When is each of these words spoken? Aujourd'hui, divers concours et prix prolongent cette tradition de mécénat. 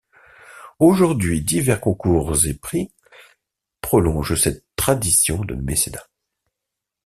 Aujourd'hui, 0.79 1.41
divers 1.41 1.79
concours 1.79 2.47
et 2.47 2.55
prix 2.55 2.91
prolongent 3.81 4.33
cette 4.33 4.65
tradition 4.75 5.43
de 5.45 5.53
mécénat. 5.53 6.07